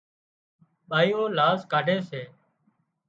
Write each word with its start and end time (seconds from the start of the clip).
ٻايُون 0.89 1.29
لاز 1.37 1.59
ڪاڍي 1.71 1.97
سي 2.09 2.21